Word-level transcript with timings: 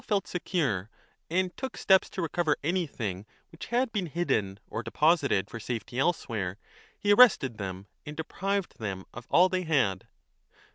2 0.07 0.15
1351" 0.15 0.87
felt 0.87 0.87
secure 0.87 0.89
and 1.29 1.55
took 1.57 1.77
steps 1.77 2.09
to 2.09 2.23
recover 2.23 2.57
anything 2.63 3.23
which 3.51 3.67
had 3.67 3.91
been 3.91 4.07
hidden 4.07 4.59
or 4.67 4.81
deposited 4.81 5.47
for 5.47 5.59
safety 5.59 5.99
elsewhere, 5.99 6.57
he 6.97 7.13
arrested 7.13 7.59
them 7.59 7.85
and 8.03 8.17
deprived 8.17 8.79
them 8.79 9.05
of 9.13 9.27
all 9.29 9.47
they 9.47 9.61
had. 9.61 10.07